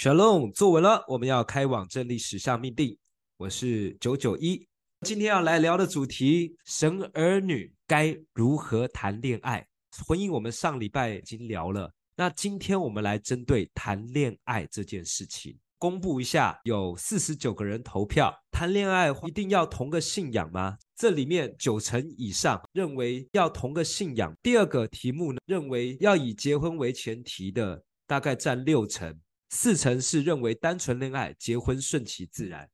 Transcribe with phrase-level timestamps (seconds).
[0.00, 2.96] Shalom，坐稳了，我们要开往真理使向命定。
[3.36, 4.64] 我是九九一，
[5.00, 9.66] 今天要来聊的主题：神儿女该如何谈恋爱？
[10.06, 20.78] 婚姻我们上礼拜已经聊了，那今天我们来针对谈恋爱这件事情，公布一下，有四十九个人投票，谈恋爱一定要同个信仰吗？
[20.94, 24.32] 这里面九成以上认为要同个信仰。
[24.44, 29.12] 第二个题目呢，认为要以结婚为前提的，大概占六成。
[29.50, 32.68] 四成是认为单纯恋爱，结婚顺其自然。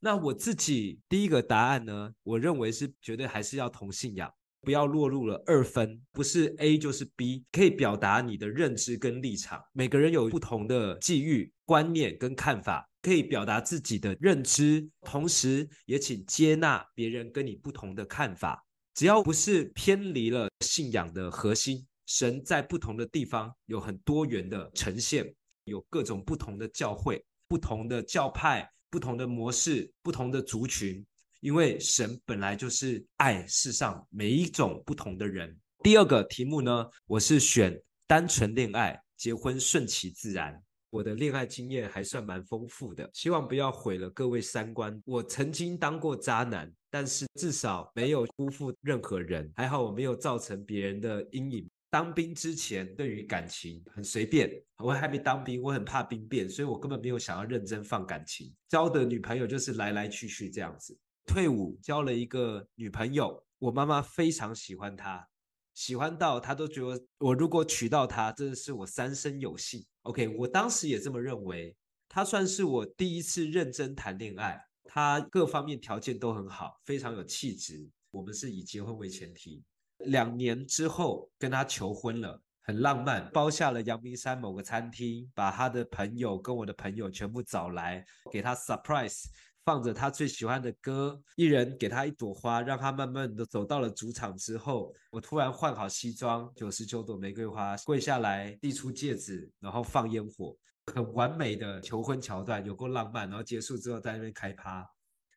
[0.00, 9.60] 那我自己第一个答案呢，我认为是绝对还是要同信仰，不要落入了二分，不是 A 就是 B，可以表达你的认知跟立场。
[9.72, 18.64] 每个人有不同的际遇、观念跟看法，可以表达自己的认知，同时也请接纳别人跟你不同的看法。
[18.94, 25.34] 只要不是偏离了信仰的核心，神在不同的地方有很多元的呈现。
[25.68, 31.04] 有各种不同的教会、不同的教派、不同的模式、不同的族群，
[31.40, 35.56] 因为神本来就是爱世上每一种不同的人。
[35.84, 40.60] 第二个题目呢，我是选单纯恋爱，结婚顺其自然。
[40.90, 45.00] 我的恋爱经验还算蛮丰富的，希望不要毁了各位三观。
[45.04, 51.68] 我曾经当过渣男，但是至少没有辜负任何人，还好我没有造成别人的阴影。
[51.90, 54.50] 当兵之前，对于感情很随便。
[54.78, 58.54] 我还没当兵，我很怕兵变，所以我根本没有想要认真放感情。
[58.68, 60.96] 交的女朋友就是来来去去这样子。
[61.26, 65.28] 退伍交了一个女朋友，我妈妈非常喜欢她，
[65.74, 69.84] 喜欢到她都觉得我如果娶到她，真的是我三生有幸。
[70.02, 71.76] OK，我当时也这么认为。
[72.10, 77.86] 她算是我第一次认真谈恋爱，她各方面条件都很好，非常有气质。
[78.10, 79.62] 我们是以结婚为前提。
[80.06, 89.24] 两年之后跟他求婚了，很浪漫，包下了阳明山某个餐厅，把他的朋友跟我的朋友全部找来，给他 surprise，
[89.64, 100.56] 放着他最喜欢的歌，一人给他一朵花，让他慢慢的走到了主场之后，我突然换好西装，九十九朵玫瑰花，跪下来递出戒指，然后放烟火，
[100.86, 104.88] 很完美的求婚桥段，有够浪漫，然后结束之后在那边开趴，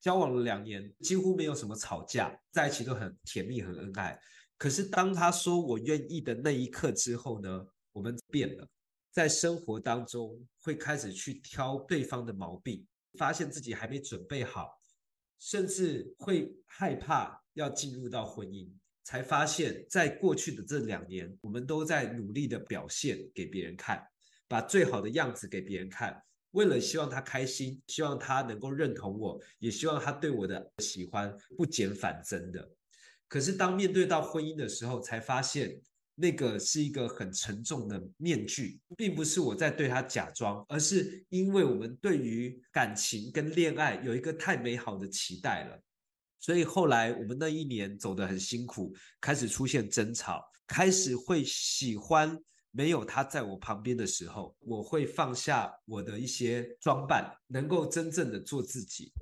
[0.01, 4.19] 交往了两年，几乎没有什么吵架，在一起都很甜蜜，很恩爱。
[4.61, 8.67] 可是当他说我愿意的那一刻之后呢，我们变了，
[9.09, 12.85] 在生活当中会开始去挑对方的毛病，
[13.17, 14.79] 发现自己还没准备好，
[15.39, 18.69] 甚至会害怕要进入到婚姻，
[19.03, 24.07] 才发现，在过去的这两年，我们都在努力的表现给别人看，
[24.47, 32.69] 把最好的样子给别人看，为了希望他开心，希望他能够认同我，也希望他对我的喜欢不减反增的。
[33.31, 35.79] 可是当面对到婚姻的时候，才发现
[36.15, 45.81] 那个是一个很沉重的面具，并不是我在对他假装，而是因为我们对于感情跟恋爱有一个太美好的期待了，
[46.41, 52.37] 所以后来我们那一年走得很辛苦，开始出现争吵，开始会喜欢
[52.71, 59.13] 没有他在我旁边的时候，我会放下我的一些装扮，能够真正的做自己。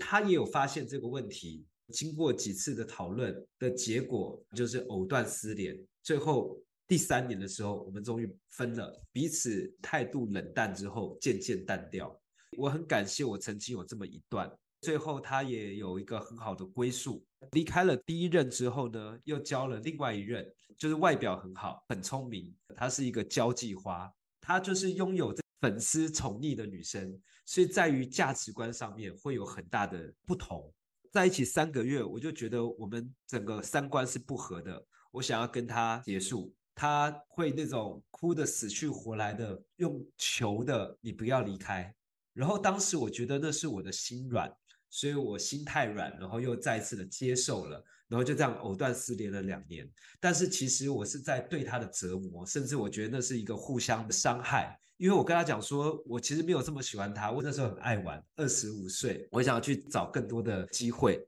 [0.00, 1.64] 他也有发现这个问题。
[1.92, 5.78] 经过几次的讨论的结果，就是藕断丝连。
[6.02, 6.58] 最后
[6.88, 12.20] 第三年的时候，我们终于分了，彼此态度冷淡之后，渐渐淡掉。
[12.58, 14.50] 我很感谢我曾经有这么一段。
[14.80, 17.24] 最后他也有一个很好的归宿。
[17.52, 20.44] 离开了第一任之后呢，又交了另外一任，
[20.76, 22.52] 就是外表很好，很聪明。
[22.74, 27.16] 她是一个交际花，她就是拥有这粉丝宠溺的女生，
[27.46, 30.72] 所以在于价值观上面会有很大的不同。
[31.12, 34.82] 在一起三个月，我就觉得我们整个三观是不合的。
[35.10, 41.94] 我想要跟他结束，他会那种哭得死去活来的，用求的你不要离开。
[42.32, 44.50] 然后当时我觉得那是我的心软，
[44.88, 49.86] 所以我心太软，然后又再次的接受了，然后就这样藕断丝连了两年。
[50.18, 54.80] 但是其实我是在对他的折磨，甚至我觉得那是一个互相的伤害。
[55.02, 61.20] 因为我跟他讲说，我其实没有这么喜欢他，我那时候很爱玩，二十五岁，我想要去找更多的机会。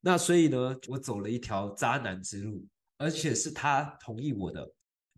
[0.00, 2.66] 那所以呢，我走了一条渣男之路，
[2.98, 4.68] 而且是他同意我的。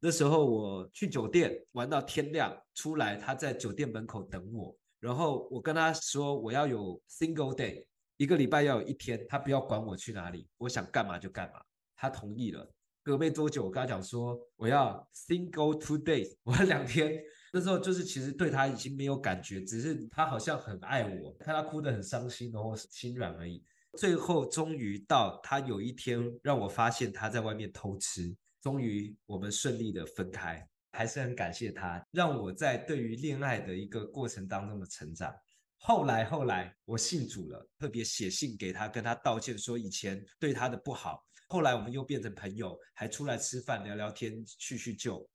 [0.02, 7.86] 那时候我去酒店玩到天亮，出来他在酒店门口等我，然后我跟他说我要有 single day，
[8.18, 11.62] 一个礼拜要有一天，他不要管我去哪里，我想干嘛就干嘛，
[11.96, 12.70] 他同意了。
[13.02, 17.18] 隔没多久，我跟他讲说我要 single two days，我要两天。
[17.54, 23.62] 那时候就是其实对他已经没有感觉，只是他好像很爱我，看他哭得很伤心，然后心软而已。
[23.96, 30.68] 最后终于到他有一天让我发现他在外面偷吃，终于我们顺利的分开。
[30.90, 35.32] 还是很感谢他，让我在对于恋爱的一个过程当中的成长。
[35.76, 41.24] 后来，后来我信主了，特别写信给他，跟他道歉，说以前对他的不好。
[41.46, 45.28] 后来我们又变成朋友，还出来吃饭聊聊天，叙叙旧。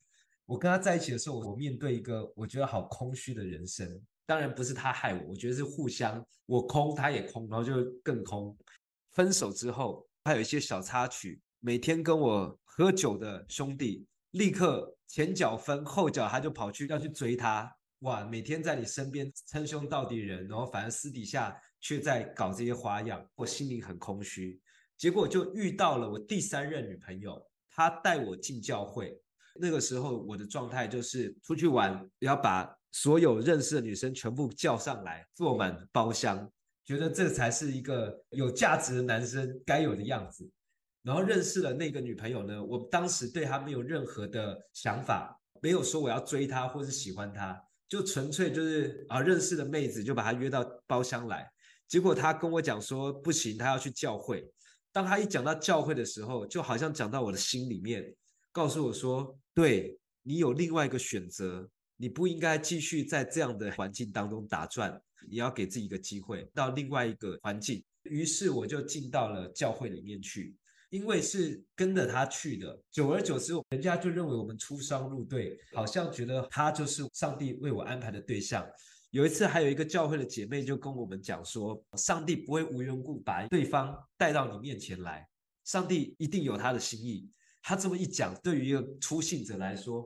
[0.49, 3.87] 我跟他在一起的时候，我面对一个我觉得好空虚的人生。
[4.25, 8.57] 当然不是他害我，我觉得是互相，我空他也空，然后就更空。
[9.11, 11.39] 分手之后，还有一些小插曲。
[11.59, 17.71] 每天跟我喝酒的兄弟，立刻前脚分，后脚他就跑去要去追他。
[17.99, 24.59] 哇，每天在你身边称兄道弟人，然后反而私底下却在搞这些花样，我心里很空虚。
[24.97, 29.15] 结果就遇到了我第三任女朋友，她带我进教会。
[29.59, 32.75] 那个时候我的状态就是出去玩，要把。
[32.91, 36.51] 所有认识的女生全部叫上来，坐满包厢，
[36.83, 40.49] 觉得这才是一个有价值的男生该有的样子。
[41.03, 47.55] 然后认识了那个女朋友呢，我当时对她没有任何的想法，没有说我要追她或是喜欢她，
[47.87, 51.47] 就纯粹就是啊认识的妹子就把她约到包厢来。
[51.87, 54.51] 结果她跟我讲说不行，她要去教会。
[54.91, 58.15] 当她一讲到教会的时候，就好像讲到我的心里面，
[58.51, 61.69] 告诉我说，对，你有另外一个选择。
[61.97, 67.83] 你不应该继续在这样的环境当中打转，你要给自己一个机会到另外一个环境。
[68.03, 70.55] 于是我就进到了教会里面去，
[70.91, 72.81] 因为是跟着他去的。
[72.89, 78.65] 久而久之，人家就认为我们出双入对，好像觉得他就是上帝为我安排的对象。
[79.11, 85.27] 有一次，还有一个教会的姐妹就跟我们讲说，上帝不会无缘故把对方带到你面前来，
[85.65, 87.29] 上帝一定有他的心意。
[87.61, 90.05] 他这么一讲，对于一个初信者来说，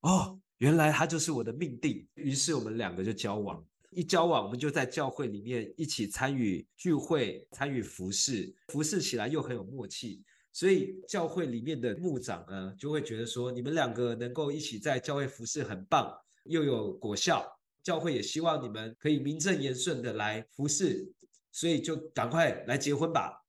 [0.00, 0.38] 哦。
[0.58, 3.62] 原来他就是我的命定，于是我们两个就交往。
[3.90, 10.22] 一交往，我们就在教会里面一起参与聚会，参与服侍，服侍起来又很有默契。
[10.52, 16.10] 所以教会里面的牧长呢，就会觉得说，你们两个能够一起在教会服侍很棒，
[16.44, 17.44] 又有果效。
[17.82, 21.12] 教会也希望你们可以名正言顺的来服侍，
[21.50, 23.44] 所以就赶快来结婚吧。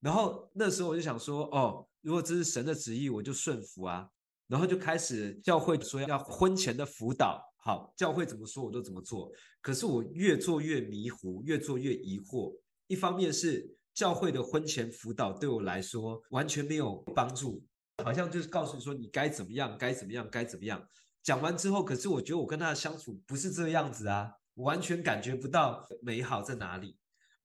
[0.00, 4.08] 然后那时候我就想说，哦，如果这是神的旨意，我就顺服啊。
[4.48, 9.28] 然后就开始教会说要婚前的辅导，好，教会怎么说我都怎么做。
[9.60, 12.56] 可是我越做越迷糊，越做越疑惑。
[12.86, 17.60] 一方面是教会的婚前辅导对我来说完全没有帮助，
[18.04, 20.80] 好像就是告诉你说你该怎么样，该怎么样，该怎么样。
[21.24, 26.96] 讲完之后，可是我觉得我跟他的相处不是这个样子啊，我完全感觉不到美好在哪里。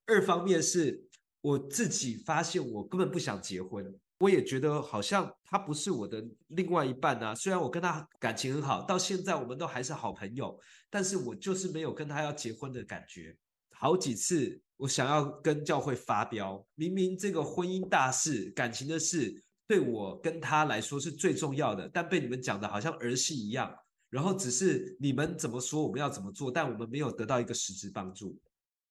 [0.06, 1.04] 二方面是
[1.40, 3.92] 我自己发现我根本不想结婚。
[4.22, 10.56] 我也觉得好像他不是我的另外一半啊，虽然我跟他感情很好，到现在我们都还是好朋友，
[10.88, 13.36] 但是我就是没有跟他要结婚的感觉。
[13.72, 23.74] 好几次我想要跟教会发飙，明明这个婚姻大事、感情的事，对我跟他来说是最重要的，但被你们讲的好像儿戏一样，
[24.08, 28.38] 然后只是你们怎么说我们要怎么做，但我们没有得到一个实质帮助。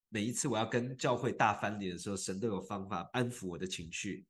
[0.10, 4.26] 每一次我要跟教会大翻脸的时候，神都有方法安抚我的情绪。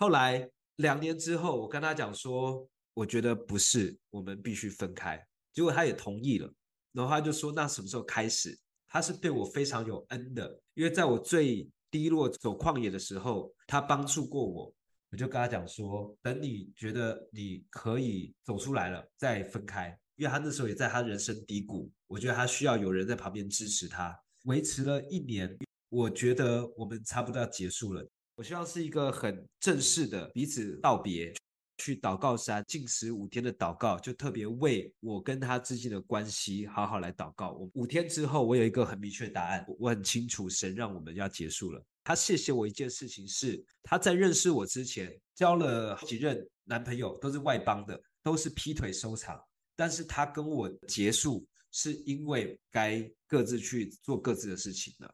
[0.00, 2.64] 后来两年之后，我跟他讲说，
[2.94, 5.20] 我觉得不是，我们必须分开。
[5.52, 6.48] 结果他也同意了，
[6.92, 8.56] 然后他就说，那什么时候开始？
[8.86, 14.72] 他是对我非常有恩的，因为在我最低落、走旷野的时候，他帮助过我。
[15.10, 19.98] 我就跟他讲说，等你觉得你可以走出来了，再分开。
[20.14, 24.16] 因为他那时候也在他人生低谷，我觉得他需要有人在旁边支持他。
[24.44, 28.08] 维持了一年，我觉得我们差不多要结束了。
[28.38, 31.34] 我希望是一个很正式的彼此道别，
[31.78, 37.50] 去祷告山禁食五天的祷告，就特别为我跟他之间的关系好好来祷告。
[37.50, 41.84] 我五天之后，我有一个很明确的答案，我很清楚神让我们要结束了。
[42.04, 49.36] 他谢谢我一件事情是，他在认识我之前交了好几任男朋友，都是外邦的，都是劈腿收场。
[49.74, 55.12] 但是他跟我结束，是因为该各自去做各自的事情了。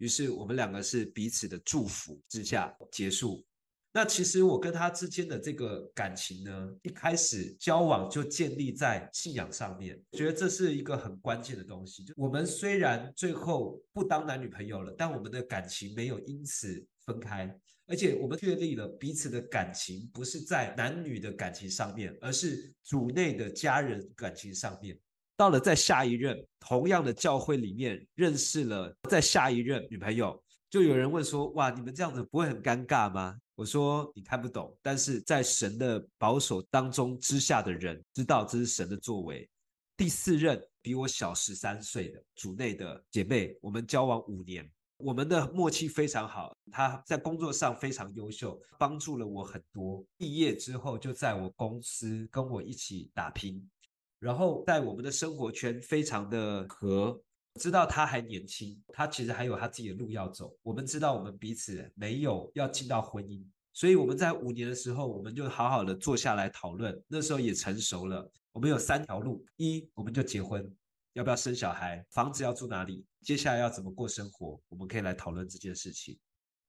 [0.00, 3.44] 于是我们两个是彼此的祝福之下结束。
[3.92, 12.04] 那其实我跟他之间的这个感情呢，一开始交往就建立在信仰上面，觉得这是一个很关键的东西。
[12.04, 17.52] 就我们虽然最后不当男女朋友了，但我们的感情没有因此分开，
[17.88, 24.96] 而且我们确立了彼此的感情不是在男女的感情上面，而是主内的家人感情上面。
[25.40, 39.48] 到了在下一任同样的教会里面认识了在下一任女朋友，就有人问说：“哇，你们这样子不会很尴尬吗？”我说：“你看不懂，但是在神的保守当中之下的人知道这是神的作为。”
[39.96, 46.54] 第四任比我小十三岁的主内的姐妹，我们交往五年，我们的默契非常好。
[46.70, 50.04] 她在工作上非常优秀，帮助了我很多。
[50.18, 53.66] 毕业之后就在我公司跟我一起打拼。
[54.20, 57.20] 然后在我们的生活圈非常的合。
[57.58, 60.56] 知道他还年轻，他其实还有他自己的路要走。
[60.62, 67.02] 我们知道我们彼此没有要进到婚姻，所以我们在五年的时候，我们就好好的坐下来讨论。
[67.08, 70.72] 那时候也成熟了，我们有三条路：一，我们就结婚，
[71.14, 76.16] 要不要生小孩，房子要住哪里，接下来要怎么过生活，我们可以来讨论这件事情。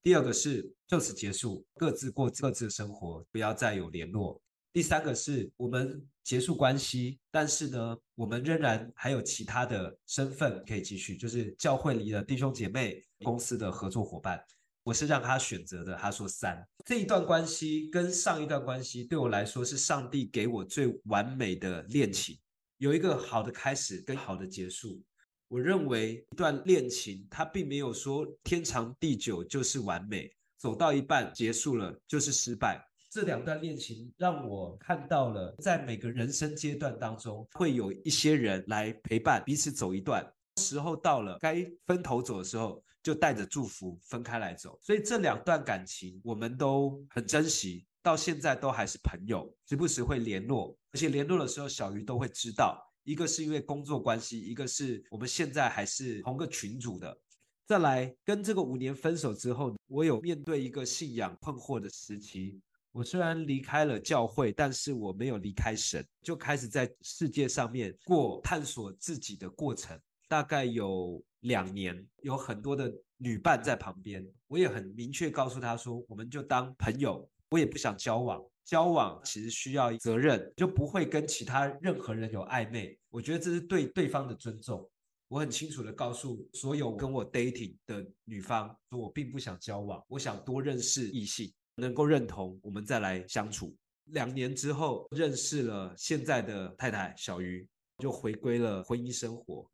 [0.01, 4.41] 第二个是就此结束，各自过各自的生活，不要再有联络。
[4.73, 14.43] 第三个是我们结束关系，但是呢，我们仍然还有其他的身份可以继续，就是教会里的弟兄姐妹、公司的合作伙伴。
[14.83, 16.67] 我是让他选择的，他说三。
[16.85, 22.37] 这一段关系跟上一段关系对我来说是上帝给我最完美的恋情，
[22.77, 25.03] 有一个好的开始跟好的结束。
[25.47, 32.83] 我认为一段恋情它并没有说天长地久就是完美，走到一半结束了就是失败。
[33.11, 40.25] 这两段恋情让我看到了，在每个人生阶段当中，会有一些人来陪伴彼此走一段。
[40.55, 44.79] 时候到了，该分头走的时候，就带着祝福分开来走。
[44.81, 52.81] 所以这两段感情我们都很珍惜，到现在都还是朋友，时不时会联络，而且联络的时候，小鱼都会知道。
[53.03, 57.17] 一个是因为工作关系，一个是我们现在还是同个群组的。
[57.65, 62.61] 再来跟这个五年分手之后，我有面对一个信仰困惑的时期。
[62.91, 69.99] 我虽然离开了教会，但是我没有离开神，就开始在世界上面过探索自己的过程。
[70.27, 78.41] 大概有两年，有很多的女伴在旁边，我也很明确告诉她说，我们就当朋友，我也不想交往。
[78.63, 82.97] 交往其实需要责任，就不会跟其他任何人有暧昧。
[83.09, 84.89] 我觉得这是对对方的尊重。
[85.27, 91.51] 我很清楚地告诉所有跟我 dating 的女方，说我并不想交往，我想多认识异性。
[91.75, 93.75] 能够认同，我们再来相处。
[94.05, 97.65] 两年之后，认识了现在的太太小鱼，
[97.99, 99.69] 就回归了婚姻生活。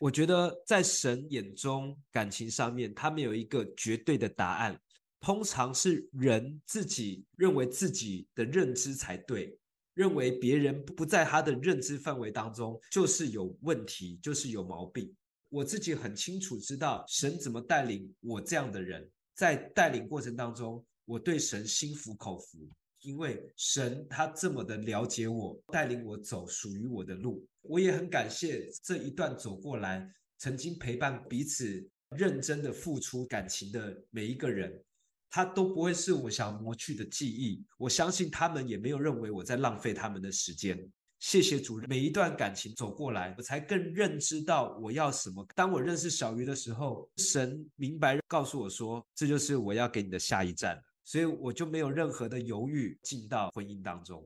[0.00, 4.78] 我觉得在神眼中，感情上面，他没有一个绝对的答案，
[5.20, 9.58] 通常是人自己认为自己的认知才对，
[9.94, 15.12] 认为别人不在他的认知范围当中，就是有问题，就是有毛病。
[15.48, 20.84] 我自己很清楚知道神怎么带领我这样的人，在带领过程当中。
[21.08, 22.68] 我对神心服口服，
[23.00, 27.48] 因为神他这么的了解我，带领我走属于我的路。
[27.62, 34.84] 我也很感谢这一段走过来，曾经陪伴彼此、认真的付出感情的每一个人，
[35.30, 37.64] 他都不会是我想磨去的记忆。
[37.78, 40.78] 我相信他们也没有认为我在浪费他们的时间。
[41.20, 45.44] 谢谢主任，每一段感情走过来，我才更认知到我要什么。
[45.54, 50.80] 当我认识小鱼的时候，神明白告诉我说，这就是我要给你的下一站。
[51.08, 54.22] 所以我就没有任何的犹豫进到婚姻当中。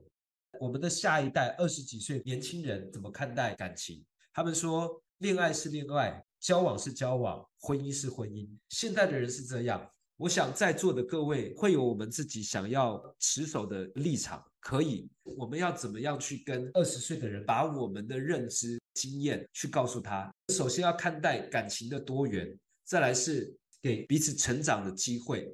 [0.59, 4.03] 我们的下一代二十几岁年轻人怎么看待感情？
[4.33, 8.49] 他们说，恋爱是恋爱，交往是交往，婚姻是婚姻。
[8.67, 9.89] 现在的人是这样。
[10.17, 15.09] 我想在座的各位会有我们自己想要持守的立场，可以。
[15.23, 20.29] 我们要怎么样去跟二十岁的人把我们的认知经验去告诉他？
[20.49, 25.49] 首先要看待感情的多元，再来是给彼此成长的机会。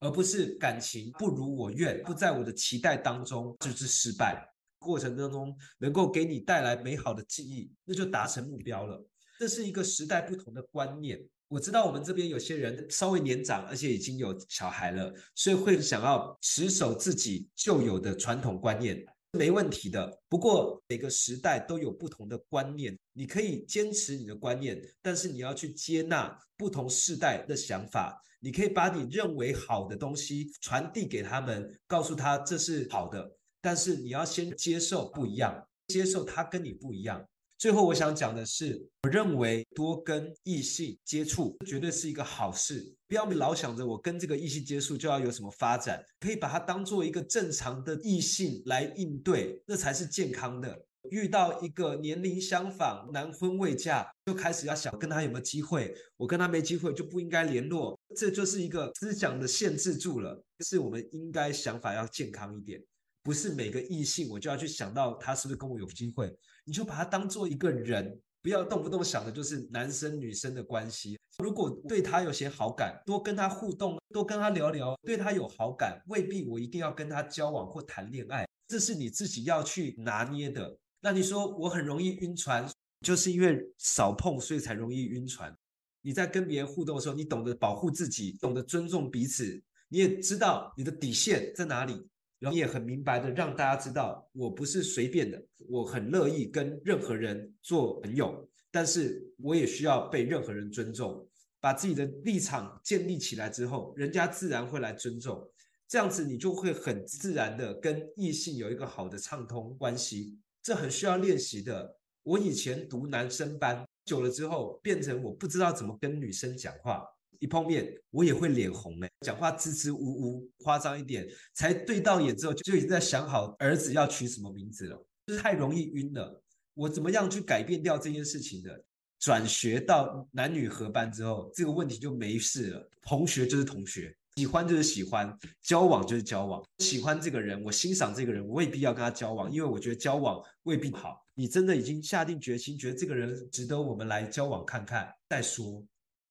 [0.00, 4.46] 而不是感情不如我愿，不在我的期待当中，就是失败。
[4.78, 9.06] 过程当中能够给你带来美好的记忆，那就达成目标了。
[9.38, 11.22] 这是一个时代不同的观念。
[11.48, 19.04] 我知道我们这边有些人稍微年长，而且已经有小孩了，所以会想要持守自己旧有的传统观念。
[19.32, 28.20] 没问题的，不过每个时代都有不同的观念，你可以坚持你的观念，但是你要去接纳不同世代的想法。
[28.40, 37.24] 你可以把你认为好的东西传递给他们，告诉他这是好的，但是你要先接受不一样，接受他跟你不一样。
[37.60, 42.90] 最后我想讲的是，我认为多跟异性接触绝对是一个好事。
[43.06, 50.74] 不要老想着我跟这个异性接触就要有什么发展，可以把它当做一个正常的异性来应对，那才是健康的。
[51.10, 60.42] 遇到一个年龄相仿、男婚未嫁，就开始要想跟他有没有机会，我跟他没机会就不应该联络，这就是一个思想的限制住了。
[60.60, 62.82] 是我们应该想法要健康一点，
[63.22, 66.34] 不是每个异性我就要去想到他是不是跟我有机会。
[66.64, 71.18] 你就把他当做一个人，不要动不动想的就是男生女生的关系。
[71.38, 74.94] 如果对他有些好感，多跟他互动，多跟他聊聊。
[75.02, 80.76] 对他有好感，未必我一定要跟他交往或谈恋爱，这是你自己要去拿捏的。
[81.00, 82.68] 那你说我很容易晕船，
[83.00, 85.56] 就是因为少碰，所以才容易晕船。
[86.02, 92.06] 你在跟别人互动的时候，你懂得保护自己，懂得尊重彼此，你也知道你的底线在哪里。
[92.40, 101.26] 你也很明白的让大家知道，我不是随便的，我很乐意跟任何人做朋友，但是我也需要被任何人尊重。
[101.62, 105.46] 把自己的立场建立起来之后，人家自然会来尊重。
[105.86, 111.96] 这样子你就会很自然的跟异性有一个好的畅通关系，这很需要练习的。
[112.22, 117.04] 我以前读男生班久了之后，变成我不知道怎么跟女生讲话。
[117.40, 126.40] 一碰面，我也会脸红哎，讲话支支吾吾，夸张一点，才对到眼之后，就已经在想好儿子要取什么名字了，就是太容易晕了。
[126.74, 128.84] 我怎么样去改变掉这件事情的？
[129.18, 132.90] 转学到男女合班之后，这个问题就没事了。
[133.02, 136.62] 同学就是同学，喜欢就是喜欢，交往就是交往。
[136.78, 141.22] 喜欢这个人，我欣赏这个人，我未必要跟他交往，因为我觉得交往未必好。
[141.34, 145.84] 你真的已经下定决心，觉得这个人值得我们来交往看看再说。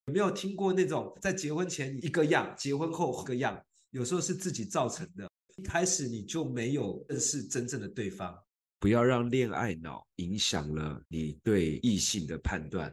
[0.09, 3.63] 有没有听过那种在结婚前一个样，结婚后一个样？
[3.91, 5.29] 有时候是自己造成的。
[5.55, 8.35] 一开始你就没有认识真正的对方，
[8.79, 12.91] 不要让恋爱脑影响了你对异性的判断。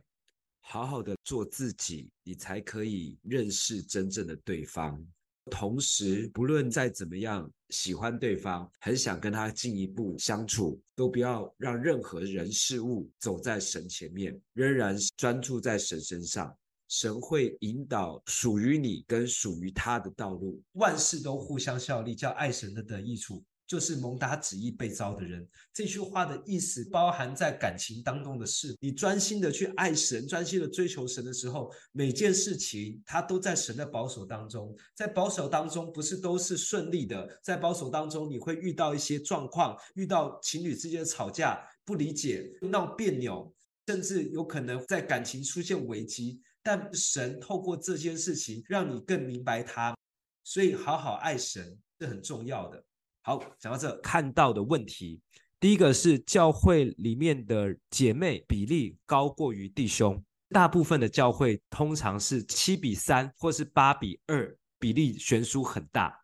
[0.60, 5.02] 好好的做自己，你才可以认识真正的对方。
[5.50, 16.54] 同时，不论再怎么样喜欢对方，很想跟他进一步相处，都不要让任何人事物走在神前面，仍然专注在神身上。
[16.88, 25.46] 神会引导属于你跟属于他的道路，万事都互相效力，叫爱神的得益处，就是蒙他旨意被招的人。
[25.72, 43.52] 这句话的意思包含在感情当中的事，你专心的去爱神，专心的追求神的时候，每件事情他都在神的保守当中，在保守当中不是都是顺利的，在保守当中你会遇到一些状况，遇到情侣之间的吵架、不理解、闹别扭，
[43.88, 46.40] 甚至有可能在感情出现危机。
[46.66, 49.96] 但神透过这件事情让你更明白他，
[50.42, 52.84] 所以好好爱神是很重要的。
[53.22, 55.20] 好，讲到这，看到的问题，
[55.60, 66.20] 第一个是教会里面的姐妹比例高过于弟兄，大部分的教会通常是七比三或是八比二，比例悬殊很大。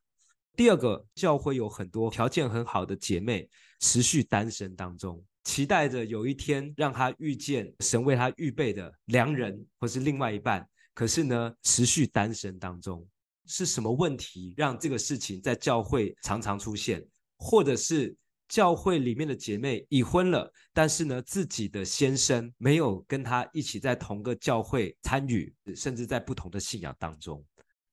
[0.57, 5.25] 第二个，教会有很多条件很好的姐妹持续单身当中。
[5.45, 13.07] 期待着有一天让他遇见神为他预备的良人或是另外一半，可是呢，持续单身当中，
[13.47, 17.05] 是什么问题让这个事情在教会常常出现？
[17.39, 18.15] 或者是
[18.49, 27.45] 教会里面的姐妹已婚了，但是呢，自己的先生没有跟他一起在同个教会参与，甚至在不同的信仰当中。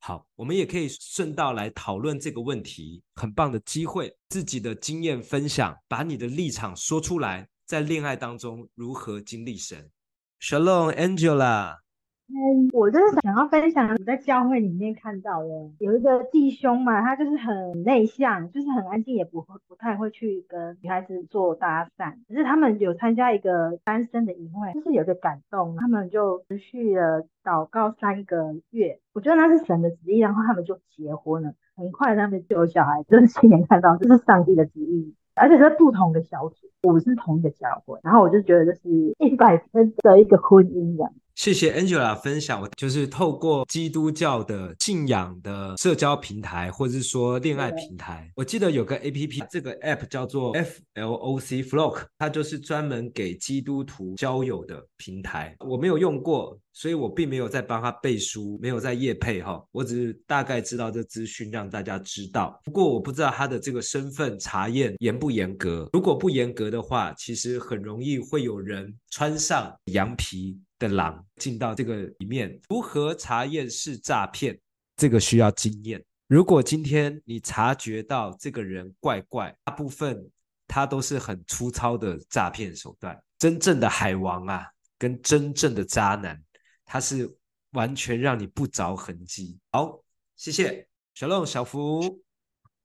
[0.02, 9.92] 好，我们也可以顺道来讨论这个问题，很棒的机会，自己的经验分享，把你的立场说出来，在恋爱当中如何经历神。
[10.40, 11.89] Shalom Angela。
[12.32, 22.14] 嗯，我就是想要分享我在教会里面看到的，有一个弟兄嘛，他就是很内向，就是很安静，也不会不太会去跟女孩子做搭讪。
[22.28, 29.00] 可是他们有参加一个单身的营会，就是有个感动，他们就持续了祷告三个月。
[29.14, 33.02] 我觉得那是神的旨意，然后他们就结婚了，很快他们就有小孩。
[33.10, 41.12] 就是亲眼看到，这是上帝的旨意，而且是不同的小组，我们是同一个教会，然后我就觉得这是一百分的一个婚姻这样。
[41.40, 48.30] 谢谢 Angela 分享，我就是透过基督教的信仰的社交平台，或者是说恋爱平台。
[48.36, 55.56] 我记得有个 APP，这个 App 叫做 FLOC Flock，它就是专门给基督徒交友的平台。
[55.66, 59.64] 我没有用过，所以我并没有在帮他背书，没有在业配哈。
[59.72, 62.60] 我只是大概知道这资讯，让大家知道。
[62.66, 65.88] 不过我不知道他的这个身份查验严不严格。
[65.94, 74.60] 如果不严格的话，其实很容易会有人穿上羊皮的狼进到这个里面，如何查验是诈骗？
[74.96, 76.04] 这个需要经验。
[76.28, 80.30] 如果今天你察觉到这个人怪怪，大部分
[80.68, 83.22] 他都是很粗糙的诈骗手段。
[83.38, 86.44] 真正的海王啊，跟真正的渣男，
[86.86, 87.34] 他是
[87.72, 89.58] 完全让你不着痕迹。
[89.72, 90.04] 好，
[90.36, 92.22] 谢谢小龙小福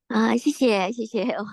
[0.06, 1.46] 啊，谢谢谢谢， 我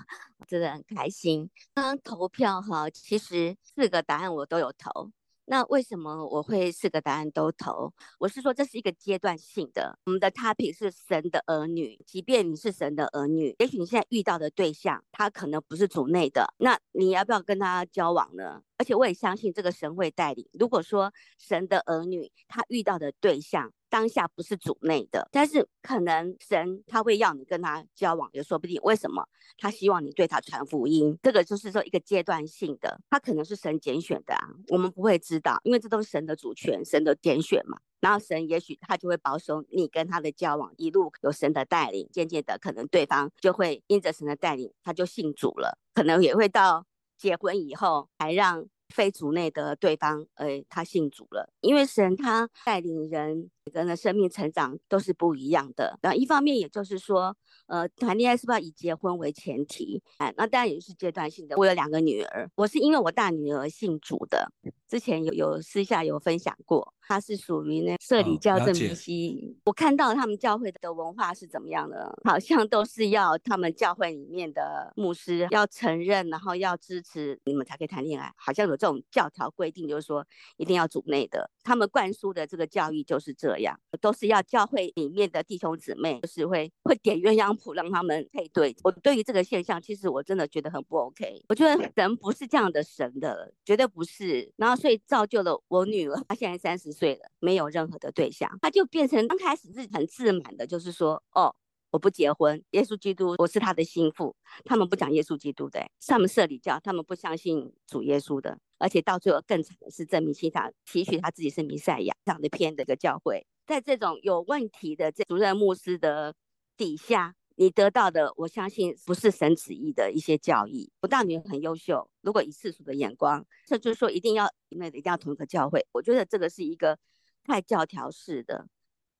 [0.46, 1.50] 真的很开心。
[1.74, 5.10] 刚刚投票哈，其实四个答案我都有投。
[5.44, 7.92] 那为什么我会四个答案都投？
[8.18, 9.98] 我是说这是一个阶段性的。
[10.04, 18.62] 我们的 topic 是神的儿女，即便你是神的儿女，也许你现在遇到的对象他可能不是主内的，那你要不要跟他交往呢？
[18.78, 20.48] 而且我也相信这个神会带领。
[20.52, 28.80] 如果说神的儿女他遇到的对象当下不是主内的，但是可能神他会要你跟他交往，也说不定。
[28.82, 29.22] 为什么？
[29.58, 37.78] 他希望你对他传福音，这个就是说一个阶段性的，他可能是神拣选的啊，我们不会知道，因为这都是神的主权，神的拣选嘛。
[38.00, 46.86] 然后神也许他就会保守你跟他的交往，一路有神的带领，渐渐的可能对方就会因着神的带领，他就信主了，可能也会到
[47.18, 48.66] 结婚以后还让。
[48.94, 55.96] 非主内的对方，呃，他信主了，因为神他带领人，每个人的生命成长都是不一样的。
[56.02, 60.02] 然后一方面，也就是说，呃，谈恋爱是不是要以结婚为前提？
[60.18, 61.56] 哎，那当然也是阶段性的。
[61.56, 64.50] 我有两个女儿，我是因为我大女儿信主的，
[64.88, 66.92] 之前有有私下有分享过。
[67.04, 80.24] 她是属于那社里教正明熙，我看到他们教会的文化是怎么样的，好像都是要他们教会里面的牧师要承认，然后要支持你们才可以谈恋爱，好像有这种教条规定，就是说
[80.56, 88.76] 一定要组内的，他们灌输的这个教育就是这样，都是要教会里面的弟兄姊妹就是会会点鸳鸯谱让他们配对。
[88.84, 94.52] 我对于这个现象，其实我真的觉得很不 OK，我觉得神不是这样的神的，绝对不是。
[94.56, 96.92] 然后所以造就了我女儿，她现在三十。
[96.92, 101.56] 岁了，没有任何的对象，她就变成刚开始是很自满的，就是说，哦，
[101.92, 104.34] 我不结婚，耶稣基督我是他的心腹。
[104.64, 116.34] 他们不讲耶稣基督的，他们社里教，他们不相信主耶稣的，而且到最后更惨的是证明信他提取他自己是弥赛亚，这样的偏的一个教会，在这种有问题的这主任牧师的
[116.76, 117.36] 底下。
[117.56, 120.90] 你得到的，我相信不是神旨意的一些教义。
[121.00, 126.98] 不但你很优秀，如果以世俗的眼光，这就是说一定要因为一定要同一个教会，我觉得这个是一个
[127.44, 128.66] 太教条式的。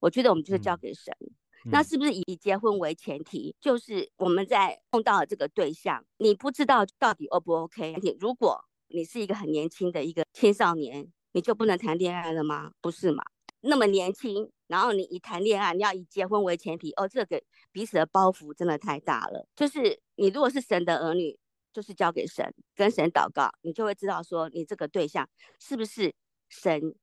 [0.01, 1.15] 我觉得我们就是交给神。
[1.21, 1.31] 嗯、
[1.71, 3.55] 那是不是以结婚为前提？
[3.61, 7.95] 就是我们在碰到了这个对象，你不知道到底 O 不 OK？
[8.19, 12.73] 如果你是一个很年轻的一个青少年，你就不能谈恋爱了吗？
[12.81, 13.23] 不是嘛？
[13.61, 19.47] 那么年轻，然后你一谈恋爱，你要以结婚为前提，哦，这个彼此的包袱真的太大了。
[19.55, 21.39] 就是你如果是神的儿女，
[21.73, 25.29] 就是交给神，跟神祷告，你就会知道说，你这个对象
[25.61, 26.13] 是不是
[26.49, 26.95] 神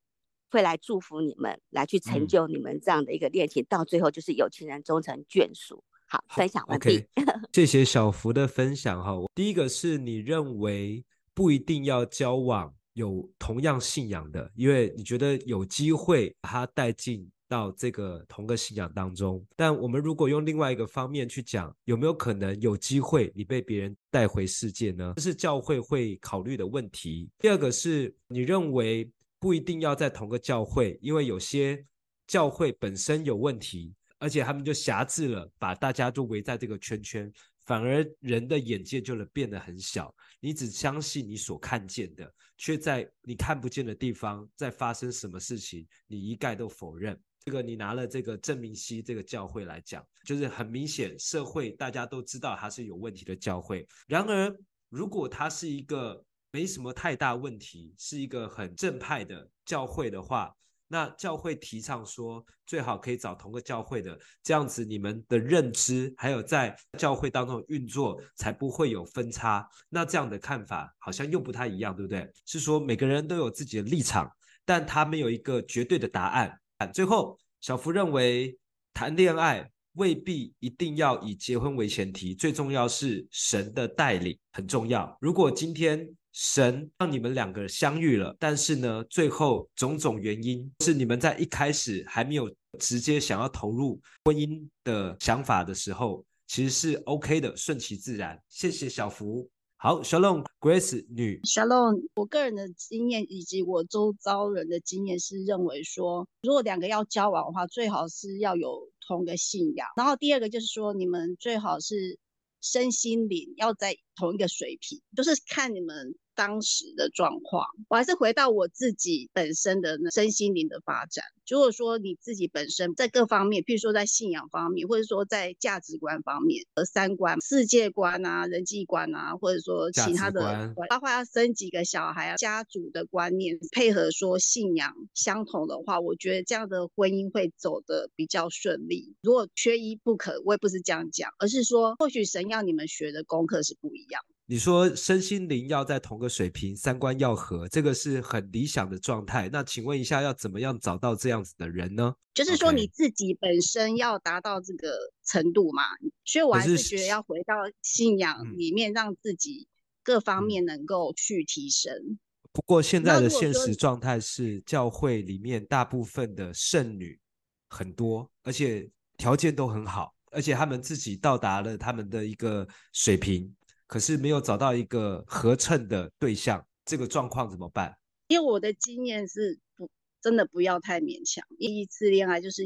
[0.50, 5.84] 会来祝福你们，来去成就你们这样的一个恋情，嗯、到最后就是有情人终成眷属。
[6.08, 7.00] 好，好分享完毕。
[7.00, 7.06] Okay.
[7.54, 9.14] 谢谢小福的分享哈。
[9.36, 12.74] 第一个是你认为不一定要交往。
[12.94, 19.42] 有同样信仰的，因为你觉得有机会把他带进到这个同个信仰当中。
[19.56, 25.14] 但我们如果用另外一个方面去讲，有没有可能有机会你被别人带回世界呢？
[25.16, 27.30] 这是教会会考虑的问题。
[27.40, 29.10] 第二个是你认为
[29.40, 31.86] 不一定要在同个教会，因为有些
[32.28, 37.32] 教会本身有问题，而且他们就辖制了，把大家都围在这个圈圈。
[37.66, 47.20] 反而人的眼界就能变得很小，你只相信你所看见的，却在你看不见的地方在发生什么事情，你一概都否认。
[47.46, 53.88] 这个你拿了这个正明熙这个教会来讲，就是很明显，社会大家都知道它是有问题的教会。
[54.08, 54.54] 然而，
[54.90, 60.56] 如果它是一个没什么太大问题，是一个很正派的教会的话。
[60.92, 69.64] 那教会提倡说，最好可以找同个教会的，这样子你们的认知还有在教会当中运作才不会有分差。
[69.90, 72.28] 那这样的看法好像又不太一样，对不对？
[72.44, 74.28] 是说每个人都有自己的立场，
[74.66, 76.60] 但他没有一个绝对的答案。
[76.92, 78.58] 最后，小福认为
[78.92, 85.16] 谈恋爱未必一定要以结婚为前提，最重要是神的带领很重要。
[85.22, 86.10] 如果今天，
[86.42, 92.50] 神让你们两个相遇了，但是呢，最后种种原因是你们在一开始还没有
[92.80, 98.42] 直接想要投入婚姻的想法的时候，其实是 OK 的，顺其自然。
[98.48, 99.50] 谢谢小福。
[99.76, 102.02] 好，Shalom Grace 女，Shalom。
[102.16, 109.86] 我个人的经验以及我周遭人的经验是认为说，如果两个要交往的话，最好是要有同个信仰。
[109.98, 112.18] 然后第二个就是说，你们最好是
[112.62, 116.16] 身心灵要在同一个水平，就是看你们。
[116.40, 121.26] 当时的状况，我还是回到我自己本身的身心灵的发展。
[121.50, 139.14] 如果说你自己本身在各方面，譬如说在信仰方面，或者说在价值观方面、和三观、世界观啊、人际观啊，或者说其他的观，包括要生几个小孩啊、家族的观念配合，说信仰相同的话，我觉得这样的婚姻会走得比较顺利。
[139.22, 144.24] 如果缺一不可，我也不是这样讲，而是说或许神要你们学的功课是不一样。
[144.52, 149.48] 你说身心灵要在同个水平，三观要合，这个是很理想的状态。
[149.54, 152.16] 那请问一下，要怎么样找到这样子的人呢？
[152.34, 155.84] 就是说你自己本身要达到这个程度嘛。
[156.26, 159.68] 所以我还是觉得要回到信仰里面，让自己
[160.02, 161.94] 各方面能够去提升。
[161.94, 162.18] 嗯。
[162.52, 167.20] 不过现在的现实状态是，教会里面大部分的圣女
[167.68, 173.56] 很多，而且条件都很好，而且他们自己到达了他们的一个水平，
[173.90, 177.98] 可是没有找到一个合衬的对象，这个状况怎么办？
[178.28, 179.90] 因为我的经验是不
[180.22, 182.64] 真的不要太勉强，第一次恋爱就是。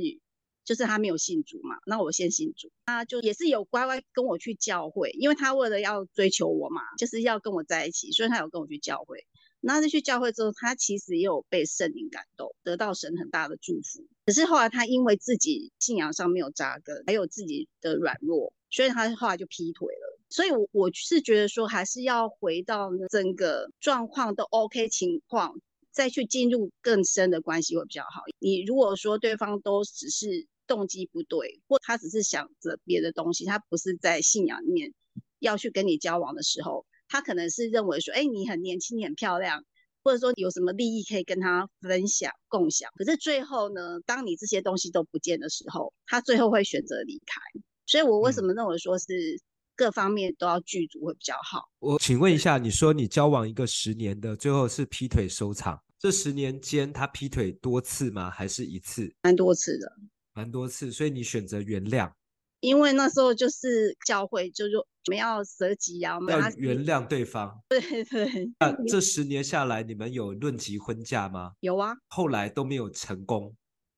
[0.66, 9.28] 就是他没有信主嘛，那我先信主，他就也是有乖乖跟我去教会，因为他为了要追求我嘛，就是要跟我在一起，所以他有跟我去教会。
[9.66, 14.06] 那他去教会之后，他其实也有被圣灵感动，得到神很大的祝福。
[14.26, 20.20] 可是后来他因为自己信仰上没有扎根，还有自己的软弱，所以他后来就劈腿了。
[20.30, 25.56] 所以，我我是觉得说，还是要回到整个状况都 OK 情况，
[25.92, 28.24] 再去进入更深的关系会比较好。
[28.40, 34.94] 你如果说对方都只是动机不对，或他只是想着别的东西，他不是在信仰里面
[35.40, 39.64] 要去跟你交往的时候，他可能是认为说，哎，你很年轻，你很漂亮，
[40.04, 42.90] 或者说有什么利益可以跟他分享、共享。
[42.98, 47.40] 可是最后呢，当你这些东西都不见的时候，他最后会选择离开。
[47.86, 49.40] 所以我为什么认为说是
[49.76, 51.70] 各方面都要具足会比较好？
[51.78, 58.32] 我请问一下，你说你交往一个十年的，最后是劈腿收场，这十年间他劈腿多次吗？
[58.32, 59.14] 还是一次？
[59.22, 59.88] 蛮多次的。
[60.34, 62.12] 蛮多次，所以你选择原谅，
[62.64, 67.62] 因为那时候就是教会，就是我们要舍己啊，我们要原谅对方。
[67.68, 68.50] 对 对。
[68.58, 71.52] 那这十年下来，你们有论及婚嫁吗？
[71.60, 71.94] 有啊。
[72.08, 73.54] 后来都没有成功，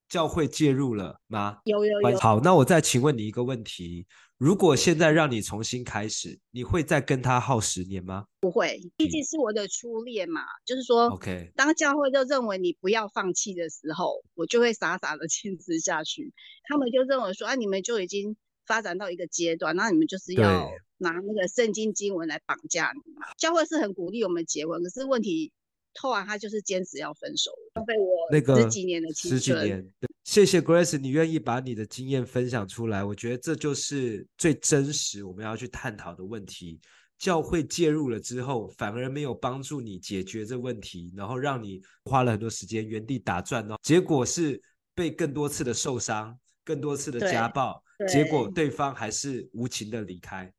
[0.10, 1.60] 教会介入了吗？
[1.66, 2.18] 有有有。
[2.18, 4.08] 好，那我再请问你一个问题。
[4.40, 8.26] 如果现在让你重新开始，你会再跟他耗十年吗？
[8.42, 10.42] 不会，毕竟是我的初恋嘛。
[10.66, 16.34] 就是说，OK，当教会就认为你不要放弃的时候，我就会傻傻的坚持下去。
[16.68, 23.28] 他们就认为说，啊，你们就已经发展到一个阶段，那你们就是要拿那个圣经经文来绑架你嘛。
[23.38, 25.52] 教会是很鼓励我们结婚，可是问题。
[25.98, 29.40] 后来他就是坚持要分手，浪费我那个十几年的青春。
[29.40, 36.82] 十几年，对，谢谢 Grace，你愿意把你的经验分享出来，我觉得这就是最真实我们要去探讨的问题。
[37.18, 43.78] 教会介入了之后，反而没有帮助你解决这问题，然后让你花了很多时间原地打转哦。
[43.82, 44.62] 结果是
[44.94, 50.52] 被更多次的受伤，更多次的家暴，结果对方还是无情的离开。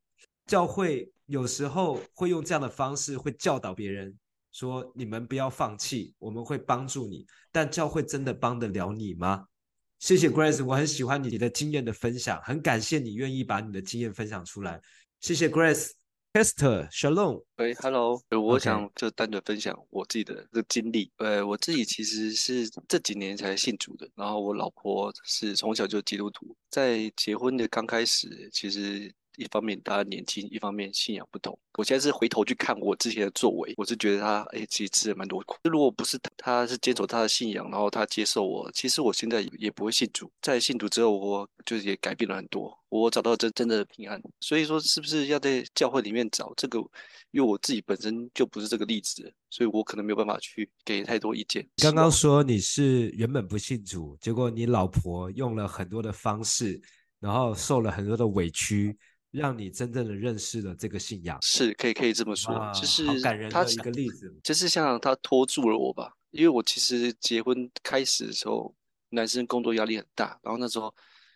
[0.45, 4.17] 教会有时候会用这样的方式会教导别人。
[4.53, 7.27] 说你们不要放弃，我们会帮助你。
[7.51, 9.45] 但教会真的帮得了你吗？
[9.99, 14.81] 谢谢 Grace，我很喜欢你的经验的分享，很感谢你愿意把你的经验分享出来。
[15.19, 15.91] 谢谢 Grace
[16.37, 17.43] Grace，Pastor，Shalom。
[17.57, 21.11] 喂，Hello，我想就单纯分享我自己的这个经历。
[21.17, 29.11] 呃，我自己其实是这几年才信主的，然后我老婆是从小就基督徒，在结婚的刚开始，其实。
[29.37, 31.57] 一方面大家年轻，一方面信仰不同。
[31.77, 35.55] 我现在是回头去看我之前的作为，我是觉得他哎，其实吃了蛮多苦。
[35.63, 40.29] 如果不是他，他是坚守他的信仰，然后他接受我，其实我现在也不会信主。
[40.41, 44.19] 在信主之后，我就是也改变了很多，我找到真真的平安。
[44.39, 46.79] 所以说，是不是要在教会里面找这个？
[47.31, 51.67] 因为我自己本身就不是这个例子，所以我可能没有办法去给太多意见。
[51.77, 56.81] 刚刚说你是原本不信主，结果你老婆用了很多的方式，
[57.19, 58.97] 然后受了很多的委屈。
[59.31, 68.73] 让你真正的认识了这个信仰，是可以可以这么说，就是好感人的一个例子，就是像他拖住了我吧，因为我其实结婚开始的时候，
[69.09, 70.93] 男生工作压力很大，然后那时候。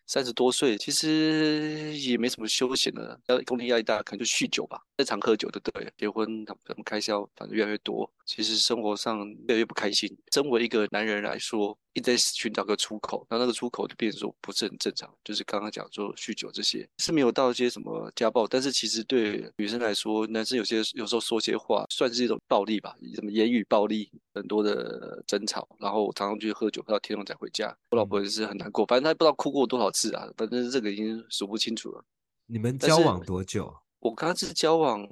[0.08, 5.94] 三十多岁，其实也没什么休闲的，要工作压力大，可能就酗酒吧，经常喝酒的，对。
[5.98, 10.16] 结婚他们开销反正越来越多，其实生活上越来越不开心。
[10.32, 30.12] 身为一个男人来说，一直在寻找个出口，然后那个出口就变成说不是很正常，就是刚刚讲说酗酒这些是没有到一些什么家暴，但是其实对女生来说，男生有些有时候说些话算是一种暴力吧，什么言语暴力，很多的争吵，然后我常常去喝酒，喝到天亮才回家，我老婆也是很难过，反正她不知道哭过多少次。
[30.12, 32.04] 啊，反正这个已经数不清楚了。
[32.48, 33.74] 你们交往多久？
[34.02, 35.08] 我刚是交往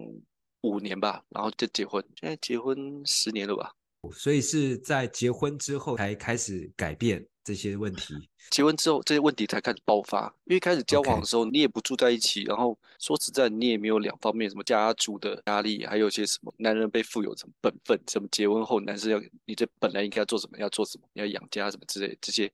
[0.61, 3.71] 五年吧，然后就结婚，现在结婚十年了吧。
[4.11, 8.15] 所以是在结婚之后才开始改变这些问题。
[8.49, 22.51] 结婚之后这些问题才开始爆发，因为开始交往的时候你也不住在一起然后说实在你也没有两方面什么家族的压力，还有一些什么男人被赋有什么本分，什么结婚后男生要你这本来应该要做什么，要做什么，你要养家什么之类这些。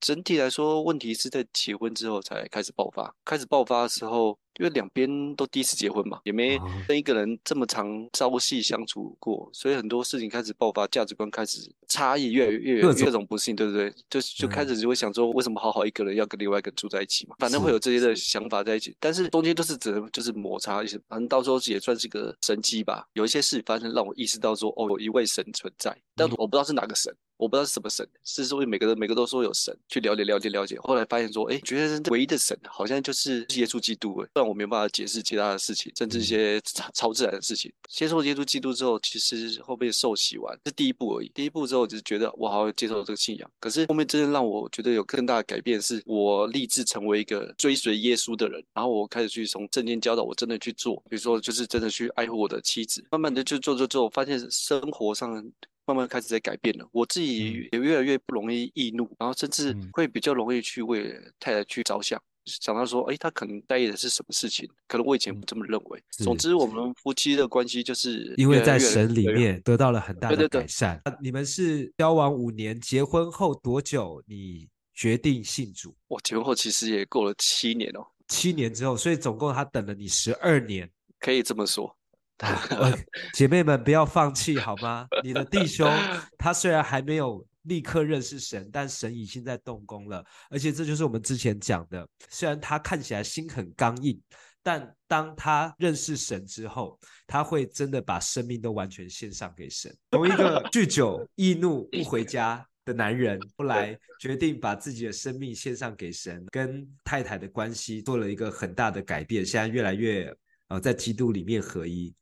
[0.00, 3.12] 整体来说，问题是在结婚之后才开始爆发。
[3.24, 13.92] 开始爆发的时候，因为两边都第一次结婚嘛，也没跟一个人这么长朝夕相处过，所以很多事情开始爆发，价值观开始差异越来越越各种不幸，对不对？
[14.10, 17.36] 就就开始就会想说，为什么好好一个人要跟另外一个人住在一起嘛？
[17.38, 23.06] 反正会有这些的想法在一起，但是中间都是只能就是摩擦一些，反正到时候也算是个神机吧。
[23.12, 27.14] 有一些事发生让我意识到说，哦，有一位神存在，但我不知道是哪个神。
[27.36, 37.72] 我不知道是什么神，是说每个人每个都说有神，去了解了解了解，后来发现说，哎，觉得唯一的神好像就是耶稣基督，哎，不然我没有办法解释其他的事情，甚至一些超超自然的事情。
[37.88, 55.52] 接受耶稣基督之后，其实后面受洗完是第一步而已，第一步之后就是觉得我好好接受这个信仰，可是后面真正让我觉得有更大的改变，是我立志成为一个追随耶稣的人，然后我开始去从正念教导，我真的去做，比如说就是真的去爱护我的妻子，慢慢的就做做做，发现生活上。
[55.88, 64.68] 慢慢开始在改变了，我自己也越来越不容易易怒，然后甚至会比较容易去为太太去着想，想到说，哎，他可能在意的是什么事情？
[64.86, 66.02] 可能我以前不这么认为。
[66.10, 71.00] 总之，我们夫妻的关系就是因为在神里面得到了很大的改善。
[71.20, 75.94] 你们是交往五年，结婚后多久你决定信主？
[76.08, 81.94] 我结婚后其实也过了七年哦，七年之后，所以总共他等了你十二年，可以这么说。
[83.34, 85.08] 姐妹们不要放弃好吗？
[85.24, 85.92] 你的弟兄
[86.38, 90.24] 他虽然还没有立刻认识神，但神已经在动工了。
[90.50, 94.20] 而且这就是我们之前讲的，虽然他看起来心很刚硬，
[94.62, 99.94] 但当他认识神之后，他会真的把生命都完全献上给神。
[100.10, 110.34] 从一个酗酒、易怒、不回家的男人， 后来决定把自己的生命献上给神，跟太太的关系做了一个很大的改变，现在越来越
[110.68, 112.14] 呃在基督里面合一。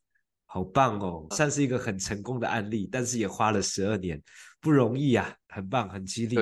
[0.47, 4.21] 好棒哦，算是一个很成功的案例，但是也花了十二年，
[4.61, 6.37] 不容易啊，很棒，很激励。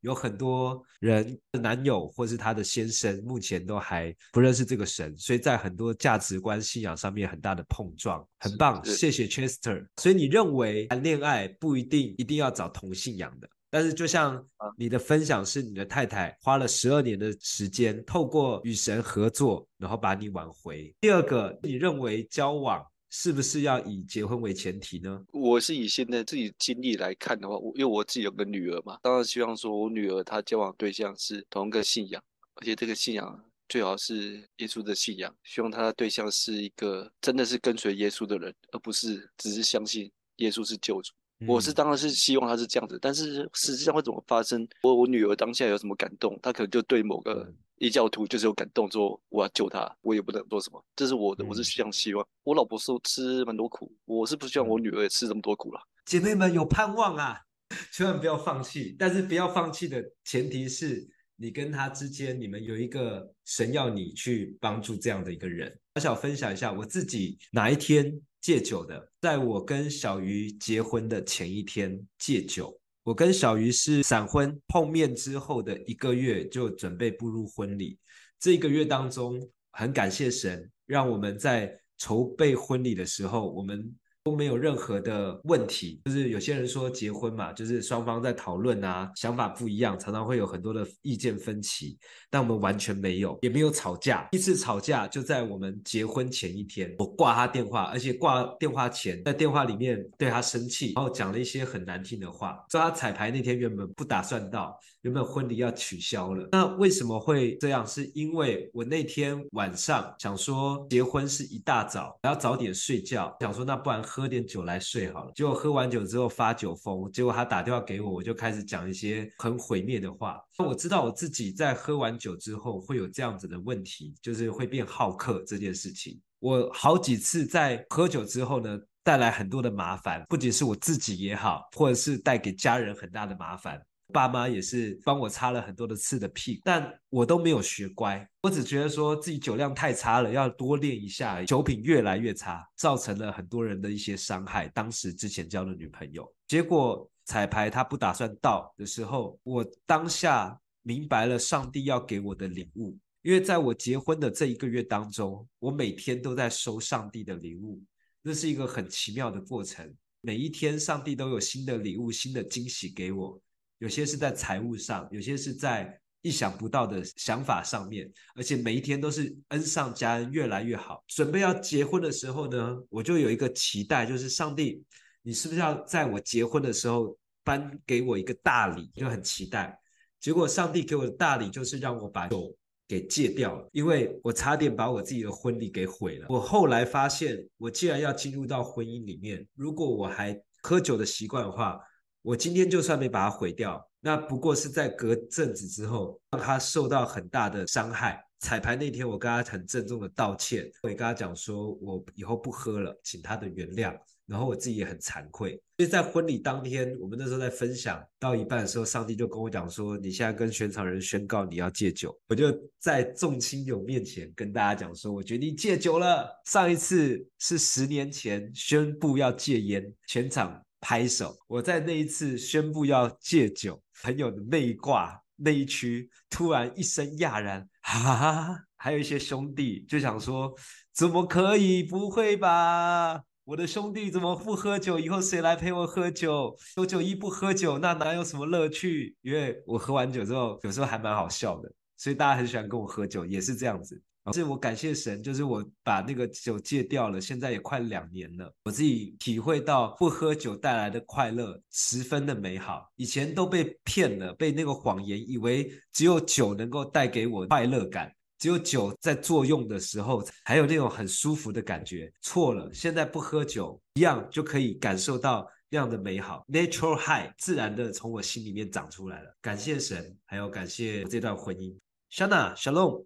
[0.00, 8.84] 有很多人的男友或是他的先生，目前都还不认识这个神，所以在很多价值观、信仰上面很大的碰撞，很棒。
[8.84, 9.86] 谢谢 Chester。
[9.96, 14.44] 所以你认为谈恋爱不一定一定要找同信仰的，但是就像
[14.76, 20.94] 你的分享是，你的太太花了十二年的时间，透过与神合作，然后把你挽回。
[21.00, 22.84] 第二个，你认为交往，
[23.18, 25.24] 是不是要以结婚为前提呢？
[25.32, 32.22] 我是以现在自己经历来看的话，我因为我自己有个女儿嘛，当然希望说我女儿她交往对象是同一个信仰，
[32.56, 41.14] 而且这个信仰最好是耶稣的信仰，希望她的对象是一个真的是跟随耶稣的人，而不是只是相信耶稣是救主。
[41.40, 44.68] 嗯、我是当然是希望她是这样子，但是实际上会怎么发生？
[44.82, 47.50] 我我女儿当下有什么感动，她可能就对某个。
[47.78, 50.82] 异教徒就是有感动，说我要救他，我也不能做什么。
[50.94, 52.26] 这是我的，我是非常希望。
[52.42, 55.80] 我老婆说吃蛮多苦，我是不希望我女儿也吃这么多苦了。
[56.06, 57.38] 姐妹们有盼望啊，
[57.92, 58.96] 千万不要放弃。
[58.98, 65.78] 但是不要放弃的前提是你跟他之间，你们有一个神要你去帮助这样的一个人。
[65.96, 68.10] 我想分享一下我自己哪一天
[68.40, 72.78] 戒酒的，在我跟小鱼结婚的前一天戒酒。
[73.06, 77.96] 我跟小鱼是闪婚碰面之后的一个月就准备步入婚礼，
[78.36, 79.40] 这一个月当中
[79.70, 83.94] 很感谢神，让我们在筹备婚礼的时候，我们。
[84.26, 91.96] 都没有任何的问题，就是有些人说结婚嘛，就是双方在讨论啊，想法不一样，常常会有很多的意见分歧，
[92.28, 94.26] 但我们完全没有，也没有吵架。
[94.32, 102.58] 一次吵架就在我们结婚前一天，我挂他电话，而且挂电话前在电话里面对他生气，然后讲了一些很难听的话。
[102.68, 104.76] 说他彩排那天原本不打算到，
[105.06, 106.48] 原本婚礼要取消了。
[106.50, 107.86] 那为什么会这样？
[107.86, 114.02] 是因为我那天晚上想说结婚是一大早，我要早点睡觉，想说那不然。
[114.06, 120.40] 喝点酒来睡好了，结果喝完酒之后发酒疯，结果他打电话给我，我就开始讲一些很毁灭的话。
[120.56, 126.18] 那我知道我自己在喝完酒之后会有这样子的问题，就是会变好客这件事情。
[126.38, 133.82] 我好几次在喝酒之后呢，带来很多的麻烦，不仅是我自己也好，或者是带给家人很大的麻烦。
[134.12, 138.28] 爸妈也是帮我擦了很多的次的屁，但我都没有学乖。
[138.42, 141.42] 我只觉得说自己酒量太差了，要多练一下。
[141.44, 144.68] 酒品越来越差，造成了很多人的一些伤害。
[144.68, 152.96] 当时之前交的女朋友，结果彩排他不打算到的时候，我当下明白了上帝要给我的礼物。
[153.22, 157.82] 因为在我结婚的这一个月当中，我每天都在收上帝的礼物，
[158.22, 159.92] 这是一个很奇妙的过程。
[160.20, 163.40] 每一天，上帝都有新的礼物、新的惊喜给我。
[163.78, 171.04] 有些是在财务上，有些是在意想不到的想法上面，而且每一天都是恩上加恩，越来越好。
[171.06, 174.82] 准备要结婚的时候呢，我就有一个期待，就是上帝，
[175.22, 178.90] 你是不是要在我结婚的时候颁给我一个大礼？
[178.94, 179.78] 就很期待。
[180.18, 182.56] 结果上帝给我的大礼就是让我把酒
[182.88, 186.26] 给戒掉了，因为我差点把我自己的婚礼给毁了。
[186.28, 191.78] 我后来发现，我既然要进入到婚姻里面，如果我还喝酒的习惯的话，
[192.26, 198.20] 我今天就算没把它毁掉，那不过是在隔阵子之后，让他受到很大的伤害。
[198.40, 203.96] 彩排那天，我跟他很郑重的道歉，我也跟他讲说，我以后不喝了，请他的原谅。
[204.26, 205.52] 然后我自己也很惭愧。
[205.76, 221.36] 所以在婚礼当天，我们那时候在分享到一半的时候，上帝就跟我讲说：“你现在跟全场人宣告你要戒酒。”我就在众亲友面前跟大家讲说：“我决定戒酒了。”上一次是十年前宣布要戒烟，全场拍手。
[221.46, 230.54] 我在那一次宣布要戒酒，朋友的那一挂那一区突然一声讶然，哈哈哈，还有一些兄弟就想说
[230.94, 231.82] ：“怎么可以？
[231.82, 234.98] 不会吧？”我的兄弟怎么不喝酒？
[234.98, 236.56] 以后谁来陪我喝酒？
[236.74, 239.14] 九九一不喝酒，那哪有什么乐趣？
[239.22, 244.02] 因为我喝完酒之后，有时候还蛮好笑的，所以大家很喜欢跟我喝酒，也是这样子。
[244.32, 248.52] 是我感谢神，就是我把那个酒戒掉了，现在也快两年了。
[248.64, 252.90] 我自己体会到不喝酒带来的快乐十分的美好。
[252.96, 258.12] 以前都被骗了，被那个谎言以为只有酒能够带给我快乐感。
[258.38, 262.12] 只有酒在作用的时候，还有那种很舒服的感觉。
[262.20, 266.44] 错了，现在不喝酒，一样就可以感受到那样的美好。
[266.46, 269.34] Natural high 自然的从我心里面长出来了。
[269.40, 271.74] 感谢神，还有感谢这段婚姻
[272.12, 273.02] shana 小龙。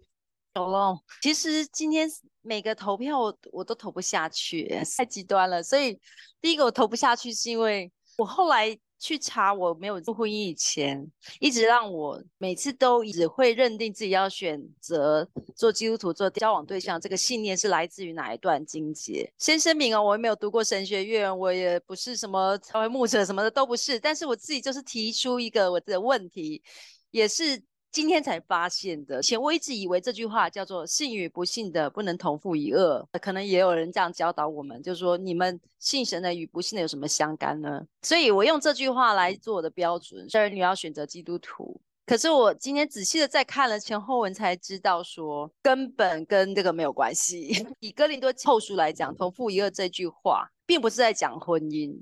[0.53, 0.99] Shana，Shalom，Shalom。
[1.21, 2.09] 其实今天
[2.41, 5.61] 每个投票我我都投不下去，太极端了。
[5.63, 5.99] 所以
[6.41, 8.77] 第一个我投不下去，是因为我后来。
[9.03, 19.33] 去查我没有做婚姻以前，一直让我每次都只会认定自己要选择做基督徒做交往对象，这个信念是来自于哪一段经节？
[19.39, 26.61] 先声明哦，我也没有读过神学院，我也不是什么成为牧者什么的都不是，但是我自己就是提出一个我的问题，
[27.09, 27.63] 也是。
[27.91, 37.85] 今天才发现的，前我一直以为这句话叫做“信与不信的不能同父一轭”，可能也有人这样教导我们，就是说你们信神的与不信的有什么相干呢？
[38.01, 47.67] 所以我用这句话来做我的标准，虽然你要选择基督徒，可是我今天仔细的再看了前后文，才知道说根本跟这个没有关系。
[47.81, 51.93] 以哥林多后书来讲，“同父一轭”这句话，并不是在讲婚姻，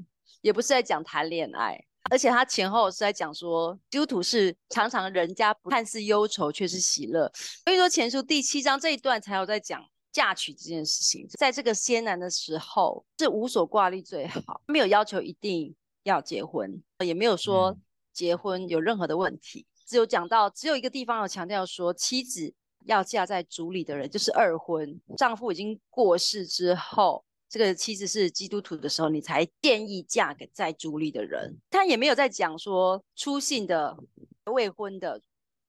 [0.41, 1.83] 也不是在讲谈恋爱。
[2.09, 7.31] 而且他前后是在讲说，基督徒是常常人家看似忧愁，却是喜乐。
[7.65, 11.27] 所以说前书第七章这一段才有在讲嫁娶这件事情。
[11.37, 17.77] 在这个艰难的时候，是无所挂虑最好，没有要求一定要结婚，也没有说
[18.11, 19.65] 结婚有任何的问题。
[19.85, 22.53] 只有讲到只有一个地方有强调说，妻子
[22.85, 27.23] 要嫁在主里的人，就是二婚，丈夫已经过世之后。
[27.49, 31.57] 这个妻子是基督徒的时候，你才建议嫁给在主里的人。
[31.71, 33.97] 他也没有在讲说出信的
[34.45, 35.19] 未婚的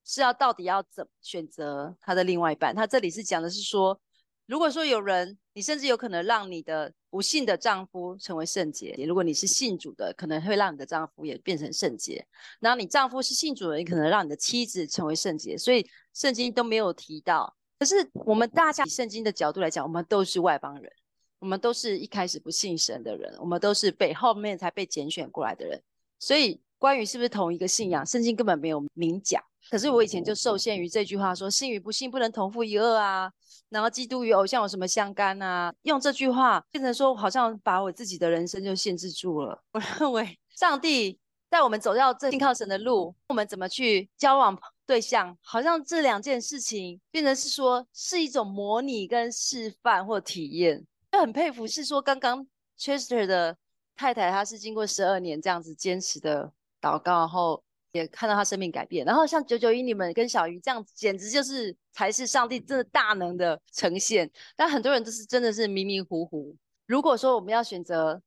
[0.04, 2.74] 是要到底要怎选择他的另外一半。
[2.74, 3.98] 他这里是讲的是说，
[4.46, 8.94] 如果说有人，你甚至有可能让你的不信的丈夫成为圣洁。
[9.08, 12.22] 如果你是信主的，可能会让你的丈夫也变成圣洁。
[12.60, 15.56] 然后你丈夫是信主的，你可能让你的妻子成为圣洁。
[15.56, 17.56] 所以圣经都没有提到。
[17.78, 20.92] 可是我们大家以圣经的角度来讲，我们都是外邦人。
[21.40, 25.82] 我们都是一开始不信神的人，我们都是被后面才被拣选过来的人，
[26.18, 29.42] 所以关于是不是同一个信仰，圣经根本没有明讲。
[29.70, 33.30] 可是我以前就受限于这句话说，说信与不信不能同负一恶啊，
[33.68, 35.72] 然后基督与偶像有什么相干啊？
[35.82, 39.62] 用这句话变成说，好像把我自己的人生就限制住了。
[39.72, 41.18] 我认为上帝
[41.48, 50.84] 带我们走到这信靠神的路，我们怎么去交往对象，好像这两件事情变成是说是一种模拟跟示范或体验。
[51.10, 52.46] 就很佩服，是说刚刚
[52.78, 53.56] Chester 的
[53.96, 59.04] 太太，她是经过十二年这样子坚持的祷告，然后也看到她生命改变。
[59.04, 64.30] 然后像九九一你们跟小鱼这样子，简直就是才是上帝真的大能的呈现。
[64.54, 66.56] 但很多人都是真的是迷迷糊糊。
[66.86, 68.22] 如果说我们要选择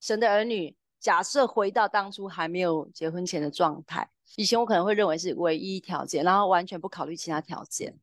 [0.00, 7.94] 神的儿女，假设回到当初还没有结婚前的状态，以前我可能会认为是唯一条件，然后完全不考虑其他条件。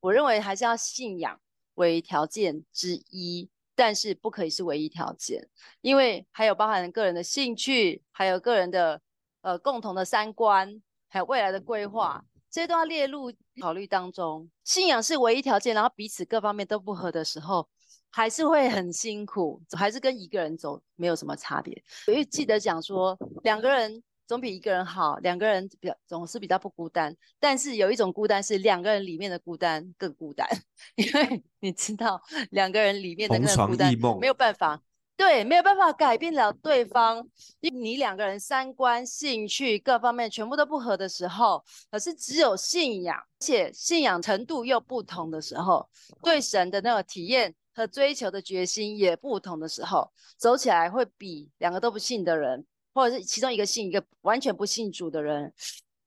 [0.00, 1.40] 我认为还是要信仰
[1.74, 3.48] 为条件之一。
[3.78, 5.48] 但是不可以是唯一条件，
[5.82, 9.00] 因为还有包含个人的兴趣，还有个人的
[9.40, 14.50] 呃共同的三观，还有未来的规划，这些都要列入考虑当中。
[14.64, 17.68] 信仰是唯一条件，然后彼此各方面都不合的时候，
[18.10, 21.80] 还是会很辛苦，还是跟一个人走没有什么差别。
[22.04, 24.02] 所以记得讲说两个人。
[24.28, 27.16] 总比一个人好，两个人比较总是比较不孤单。
[27.40, 30.46] 但是有一种孤单是两个人里面的孤单更孤单，
[30.96, 34.82] 因为你知道两个人里面的那个孤单没有办法，
[35.16, 37.26] 对，没有办法改变了对方。
[37.60, 45.88] 你两个人三观、兴趣各方面全部都不合的时候，可是只有信仰，而且信仰程度又不同的时候，
[46.22, 52.66] 对神的那个体验和追求的决心也不同的时候，走起来会比两个都不信的人。
[52.98, 55.52] 或者是其中一个信一个完全不信主的人，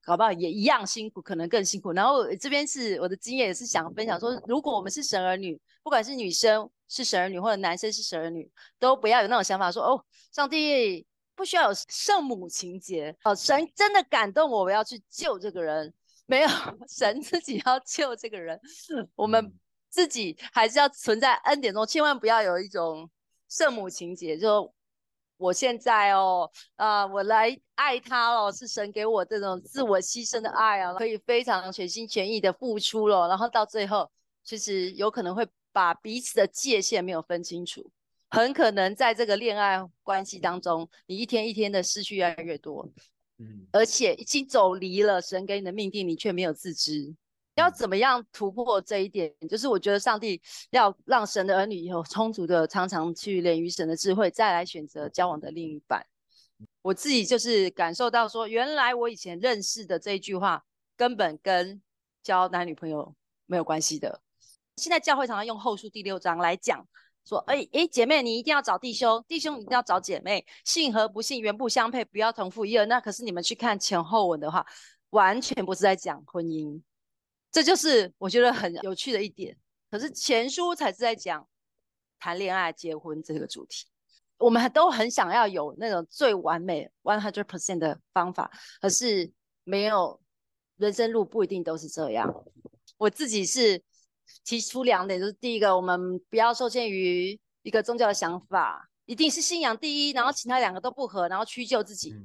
[0.04, 1.94] 搞不好也一样辛苦，可能更辛苦。
[1.94, 15.94] 然后这边是我的经验，也是想分享说，如果我们是神儿女，不管是女生是神儿女，或者男生是神儿女，都不要有那种想法说，哦，上帝不需要有圣母情节哦，神真的感动我，我要去救这个人，
[16.26, 16.50] 没有，
[16.89, 18.60] 神自己要救这个人，
[19.16, 19.54] 我们
[19.89, 23.10] 自己还是要存在恩典中，千万不要有一种
[23.48, 24.74] 圣母情节，就。
[25.42, 34.10] 我现在哦，啊、呃，我来爱他了，是神给我这种自我牺牲的爱啊，可以非常全心全意的付出了，然后到最后，
[34.44, 37.89] 其实有可能会把彼此的界限没有分清楚，
[38.30, 42.88] 很可能在这个恋爱关系当中，你一天一天的失去越来越多，
[43.39, 47.16] 嗯，而且已经走离了神给你的命定，你却没有自知。
[47.56, 49.34] 要怎么样突破这一点？
[49.49, 56.06] 就是我觉得上帝要让神的儿女有充足的、常常去连于神的智慧，再来选择交往的另一半。
[56.82, 60.64] 我自己就是感受到说，原来我以前认识的这一句话，
[60.95, 61.82] 根本跟
[62.24, 63.14] 交男女朋友
[63.45, 64.22] 没有关系的。
[64.78, 66.88] 现在教会常常用后书第六章来讲，
[67.26, 72.86] 说：哎哎，姐妹你一定要找弟兄，弟兄你一定要找姐妹，信和不信原不相配，不要同父一儿。
[72.86, 74.66] 那可是你们去看前后文的话，
[75.10, 76.82] 完全不是在讲婚姻。
[77.52, 79.58] 这就是我觉得很有趣的一点。
[79.89, 81.45] 可是前书才是在讲
[82.18, 83.88] 谈恋爱、结婚这个主题。
[84.38, 88.49] 我们还都很想要有那种最完美 one hundred percent 的方法，
[88.82, 89.32] 可是
[89.64, 90.20] 没有，
[90.78, 92.34] 人生路不一定都是这样。
[92.97, 93.84] 我自己是
[94.43, 102.16] 提出两点，就是第一个，我们不要受限于一个宗教的想法，一定是信仰第一，然后其他两个都不合，然后屈就自己。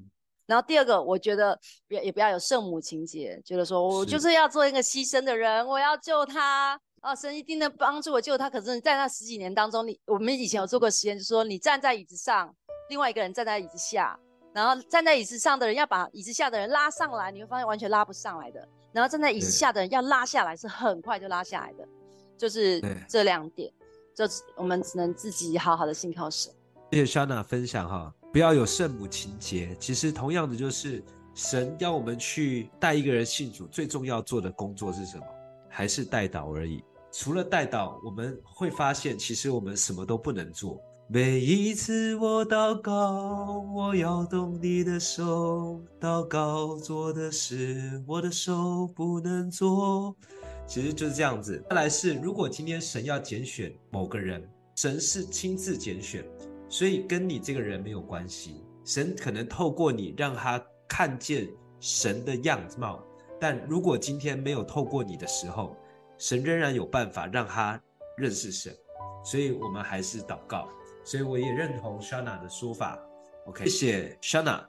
[0.47, 8.49] 然后第二个，我觉得也也不要有圣母情节，觉得说我就是要做一个牺牲的人，我要救他啊，神一定能帮助我救他。
[8.49, 12.55] 可是你在那十几年当中，你我们以前有做过实验，就是说你站在椅子上，
[12.89, 14.19] 另外一个人站在椅子下，
[14.55, 18.67] 然后站在椅子上的人要把椅子下的人拉上来，你会发现完全拉不上来的。
[18.93, 21.87] 然后站在椅子下的人要拉下来，是很快就拉下来的。
[22.39, 23.73] 就是这两点，
[24.15, 26.53] 就是我们只能自己好好的信靠神。
[26.93, 28.15] 谢谢 Shana 分享哈。
[28.37, 31.03] 不要有圣母情结，其实同样的就是
[31.35, 35.25] 神要我们去带一个人信主，最重要做的工作是什么？
[35.71, 36.85] 还是带导而已。
[37.11, 40.79] 除了带导，我们会发现其实我们什么都不能做。
[41.09, 50.15] 每一次我祷告，我要动你的手，祷告做的事，我的手不能做。
[50.67, 51.65] 其实就是这样子。
[51.71, 56.23] 再来是，如果今天神要拣选某个人，神是亲自拣选。
[56.69, 61.49] 所以跟你这个人没有关系，神可能透过你让他看见
[61.81, 63.05] 神的样貌，
[63.41, 65.77] 但如果今天没有透过你的时候，
[66.19, 67.81] 神仍然有办法让他
[68.17, 68.75] 认识神。
[69.25, 70.69] 所以我们还是祷告。
[71.05, 72.99] 所以我也认同 Shana 的说法。
[73.47, 74.65] OK，谢谢 Shana。